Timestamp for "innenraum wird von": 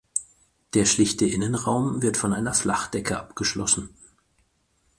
1.27-2.33